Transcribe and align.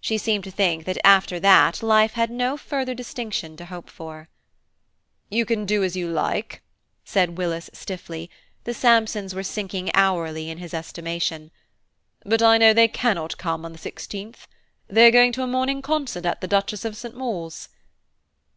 She 0.00 0.18
seemed 0.18 0.42
to 0.42 0.50
think 0.50 0.86
that 0.86 0.98
after 1.04 1.38
that 1.38 1.84
life 1.84 2.14
had 2.14 2.30
no 2.32 2.56
further 2.56 2.94
distinction 2.94 3.56
to 3.58 3.66
hope 3.66 3.88
for. 3.88 4.28
"You 5.30 5.44
can 5.46 5.66
do 5.66 5.84
as 5.84 5.94
you 5.94 6.10
like," 6.10 6.62
said 7.04 7.38
Willis 7.38 7.70
stiffly; 7.72 8.28
the 8.64 8.74
Sampsons 8.74 9.36
were 9.36 9.44
sinking 9.44 9.92
hourly 9.94 10.50
in 10.50 10.58
his 10.58 10.74
estimation; 10.74 11.52
"but 12.24 12.42
I 12.42 12.58
know 12.58 12.72
they 12.72 12.88
cannot 12.88 13.38
come 13.38 13.64
on 13.64 13.72
the 13.72 13.78
16th. 13.78 14.48
They 14.88 15.06
are 15.06 15.12
going 15.12 15.30
to 15.30 15.44
a 15.44 15.46
morning 15.46 15.80
concert 15.80 16.26
at 16.26 16.40
the 16.40 16.48
Duchess 16.48 16.84
of 16.84 16.96
St. 16.96 17.14
Maur's." 17.14 17.68